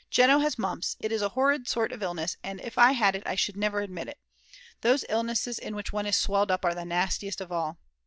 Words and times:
Jeno 0.09 0.39
has 0.41 0.57
mumps, 0.57 0.97
it 0.99 1.11
is 1.11 1.21
a 1.21 1.29
horrid 1.29 1.67
sort 1.67 1.91
of 1.91 2.01
illness 2.01 2.35
and 2.43 2.59
if 2.61 2.75
I 2.75 2.93
had 2.93 3.15
it 3.15 3.21
I 3.27 3.35
should 3.35 3.55
never 3.55 3.81
admit 3.81 4.07
it. 4.07 4.17
Those 4.81 5.05
illnesses 5.09 5.59
in 5.59 5.75
which 5.75 5.93
one 5.93 6.07
is 6.07 6.17
swelled 6.17 6.49
up 6.49 6.65
are 6.65 6.73
the 6.73 6.85
nastiest 6.85 7.39
of 7.39 7.51
all. 7.51 7.77